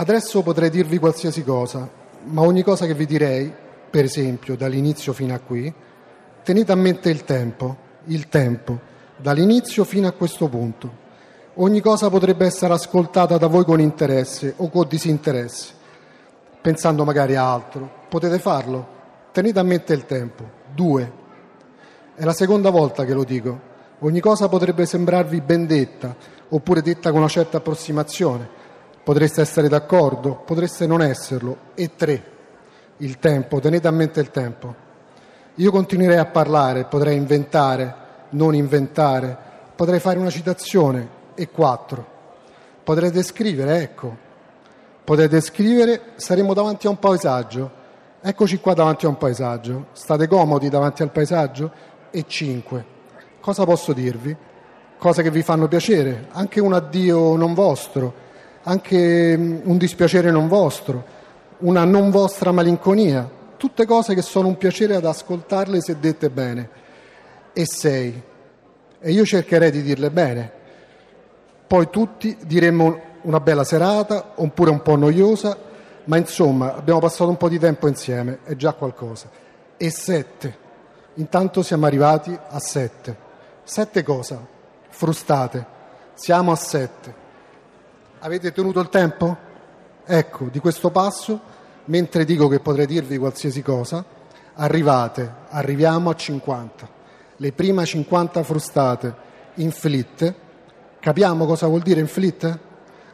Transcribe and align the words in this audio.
Adesso 0.00 0.40
potrei 0.40 0.70
dirvi 0.70 0.96
qualsiasi 0.96 1.44
cosa, 1.44 1.86
ma 2.24 2.40
ogni 2.40 2.62
cosa 2.62 2.86
che 2.86 2.94
vi 2.94 3.04
direi, 3.04 3.52
per 3.90 4.04
esempio 4.04 4.56
dall'inizio 4.56 5.12
fino 5.12 5.34
a 5.34 5.40
qui, 5.40 5.70
tenete 6.42 6.72
a 6.72 6.74
mente 6.74 7.10
il 7.10 7.24
tempo, 7.24 7.76
il 8.06 8.30
tempo, 8.30 8.78
dall'inizio 9.18 9.84
fino 9.84 10.08
a 10.08 10.12
questo 10.12 10.48
punto. 10.48 10.90
Ogni 11.56 11.82
cosa 11.82 12.08
potrebbe 12.08 12.46
essere 12.46 12.72
ascoltata 12.72 13.36
da 13.36 13.46
voi 13.46 13.66
con 13.66 13.78
interesse 13.78 14.54
o 14.56 14.70
con 14.70 14.88
disinteresse, 14.88 15.74
pensando 16.62 17.04
magari 17.04 17.36
a 17.36 17.52
altro. 17.52 17.86
Potete 18.08 18.38
farlo? 18.38 18.86
Tenete 19.32 19.58
a 19.58 19.64
mente 19.64 19.92
il 19.92 20.06
tempo. 20.06 20.44
Due. 20.74 21.12
È 22.14 22.24
la 22.24 22.32
seconda 22.32 22.70
volta 22.70 23.04
che 23.04 23.12
lo 23.12 23.24
dico. 23.24 23.60
Ogni 23.98 24.20
cosa 24.20 24.48
potrebbe 24.48 24.86
sembrarvi 24.86 25.42
ben 25.42 25.66
detta, 25.66 26.16
oppure 26.48 26.80
detta 26.80 27.10
con 27.10 27.18
una 27.18 27.28
certa 27.28 27.58
approssimazione 27.58 28.60
Potreste 29.02 29.40
essere 29.40 29.68
d'accordo, 29.68 30.34
potreste 30.44 30.86
non 30.86 31.02
esserlo. 31.02 31.56
E 31.74 31.94
tre, 31.96 32.22
il 32.98 33.18
tempo, 33.18 33.58
tenete 33.58 33.88
a 33.88 33.90
mente 33.90 34.20
il 34.20 34.30
tempo. 34.30 34.74
Io 35.54 35.70
continuerei 35.70 36.18
a 36.18 36.26
parlare, 36.26 36.84
potrei 36.84 37.16
inventare, 37.16 37.94
non 38.30 38.54
inventare, 38.54 39.36
potrei 39.74 40.00
fare 40.00 40.18
una 40.18 40.30
citazione. 40.30 41.18
E 41.34 41.48
quattro, 41.48 42.06
potrei 42.84 43.10
descrivere, 43.10 43.80
ecco, 43.80 44.16
potrei 45.02 45.28
descrivere, 45.28 46.12
saremo 46.16 46.52
davanti 46.52 46.86
a 46.86 46.90
un 46.90 46.98
paesaggio. 46.98 47.78
Eccoci 48.20 48.58
qua 48.58 48.74
davanti 48.74 49.06
a 49.06 49.08
un 49.08 49.16
paesaggio. 49.16 49.86
State 49.92 50.28
comodi 50.28 50.68
davanti 50.68 51.02
al 51.02 51.10
paesaggio? 51.10 51.72
E 52.10 52.24
cinque, 52.26 52.84
cosa 53.40 53.64
posso 53.64 53.94
dirvi? 53.94 54.36
Cose 54.98 55.22
che 55.22 55.30
vi 55.30 55.42
fanno 55.42 55.68
piacere, 55.68 56.28
anche 56.32 56.60
un 56.60 56.74
addio 56.74 57.34
non 57.36 57.54
vostro 57.54 58.28
anche 58.62 59.36
mm, 59.36 59.60
un 59.64 59.76
dispiacere 59.76 60.30
non 60.30 60.48
vostro, 60.48 61.18
una 61.58 61.84
non 61.84 62.10
vostra 62.10 62.52
malinconia, 62.52 63.28
tutte 63.56 63.86
cose 63.86 64.14
che 64.14 64.22
sono 64.22 64.48
un 64.48 64.56
piacere 64.56 64.94
ad 64.94 65.04
ascoltarle 65.04 65.80
se 65.80 65.98
dette 65.98 66.30
bene. 66.30 66.68
E 67.52 67.66
sei. 67.66 68.22
E 69.00 69.10
io 69.10 69.24
cercherei 69.24 69.70
di 69.70 69.82
dirle 69.82 70.10
bene. 70.10 70.52
Poi 71.66 71.88
tutti 71.90 72.36
diremmo 72.44 73.08
una 73.22 73.40
bella 73.40 73.64
serata, 73.64 74.32
oppure 74.36 74.70
un 74.70 74.82
po' 74.82 74.96
noiosa, 74.96 75.56
ma 76.04 76.16
insomma 76.16 76.74
abbiamo 76.74 77.00
passato 77.00 77.28
un 77.28 77.36
po' 77.36 77.48
di 77.48 77.58
tempo 77.58 77.86
insieme, 77.86 78.38
è 78.44 78.56
già 78.56 78.72
qualcosa. 78.72 79.28
E 79.76 79.90
sette. 79.90 80.68
Intanto 81.14 81.62
siamo 81.62 81.86
arrivati 81.86 82.36
a 82.48 82.58
sette. 82.58 83.16
Sette 83.62 84.02
cosa? 84.02 84.44
Frustate. 84.88 85.66
Siamo 86.14 86.52
a 86.52 86.56
sette. 86.56 87.19
Avete 88.22 88.52
tenuto 88.52 88.80
il 88.80 88.90
tempo? 88.90 89.34
Ecco, 90.04 90.48
di 90.52 90.58
questo 90.58 90.90
passo, 90.90 91.40
mentre 91.86 92.26
dico 92.26 92.48
che 92.48 92.60
potrei 92.60 92.84
dirvi 92.84 93.16
qualsiasi 93.16 93.62
cosa, 93.62 94.04
arrivate, 94.56 95.36
arriviamo 95.48 96.10
a 96.10 96.14
50. 96.14 96.88
Le 97.36 97.52
prime 97.52 97.82
50 97.82 98.42
frustate 98.42 99.14
inflitte. 99.54 100.34
Capiamo 101.00 101.46
cosa 101.46 101.66
vuol 101.66 101.80
dire 101.80 102.00
inflitte? 102.00 102.58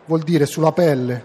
Vuol 0.06 0.22
dire 0.22 0.44
sulla 0.44 0.72
pelle, 0.72 1.24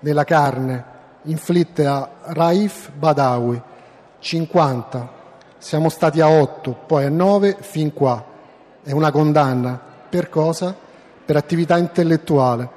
nella 0.00 0.24
carne, 0.24 0.84
inflitte 1.22 1.86
a 1.86 2.06
Raif 2.24 2.90
Badawi. 2.92 3.62
50. 4.18 5.12
Siamo 5.56 5.88
stati 5.88 6.20
a 6.20 6.28
8, 6.28 6.72
poi 6.86 7.06
a 7.06 7.08
9, 7.08 7.56
fin 7.60 7.94
qua. 7.94 8.22
È 8.82 8.92
una 8.92 9.10
condanna. 9.10 9.80
Per 10.10 10.28
cosa? 10.28 10.76
Per 11.24 11.36
attività 11.36 11.78
intellettuale 11.78 12.73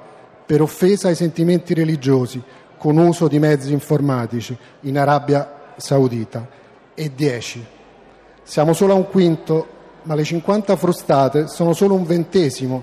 per 0.48 0.62
offesa 0.62 1.08
ai 1.08 1.14
sentimenti 1.14 1.74
religiosi 1.74 2.42
con 2.78 2.96
uso 2.96 3.28
di 3.28 3.38
mezzi 3.38 3.70
informatici 3.70 4.56
in 4.82 4.96
Arabia 4.96 5.74
Saudita. 5.76 6.48
E 6.94 7.12
10. 7.14 7.66
Siamo 8.44 8.72
solo 8.72 8.94
a 8.94 8.96
un 8.96 9.08
quinto, 9.08 9.66
ma 10.04 10.14
le 10.14 10.24
50 10.24 10.74
frustate 10.76 11.48
sono 11.48 11.74
solo 11.74 11.96
un 11.96 12.06
ventesimo 12.06 12.82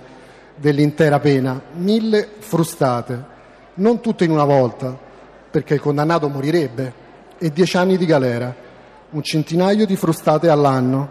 dell'intera 0.55 1.19
pena, 1.19 1.59
mille 1.73 2.33
frustate, 2.37 3.23
non 3.75 3.99
tutte 3.99 4.25
in 4.25 4.29
una 4.29 4.45
volta, 4.45 4.95
perché 5.49 5.73
il 5.73 5.81
condannato 5.81 6.29
morirebbe, 6.29 6.93
e 7.39 7.51
dieci 7.51 7.77
anni 7.77 7.97
di 7.97 8.05
galera, 8.05 8.55
un 9.09 9.23
centinaio 9.23 9.87
di 9.87 9.95
frustate 9.95 10.49
all'anno. 10.49 11.09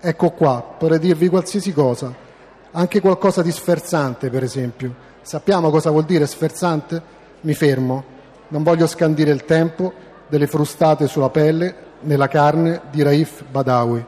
Ecco 0.00 0.32
qua, 0.32 0.62
potrei 0.78 0.98
dirvi 0.98 1.28
qualsiasi 1.28 1.72
cosa, 1.72 2.12
anche 2.72 3.00
qualcosa 3.00 3.40
di 3.40 3.50
sferzante, 3.50 4.28
per 4.28 4.42
esempio 4.42 5.12
Sappiamo 5.24 5.70
cosa 5.70 5.88
vuol 5.88 6.04
dire 6.04 6.26
sferzante? 6.26 7.00
Mi 7.40 7.54
fermo. 7.54 8.04
Non 8.48 8.62
voglio 8.62 8.86
scandire 8.86 9.30
il 9.30 9.46
tempo 9.46 9.90
delle 10.28 10.46
frustate 10.46 11.06
sulla 11.06 11.30
pelle, 11.30 11.74
nella 12.00 12.28
carne 12.28 12.82
di 12.90 13.02
Raif 13.02 13.42
Badawi. 13.50 14.04